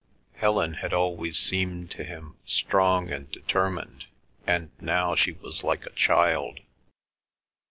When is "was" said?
5.33-5.63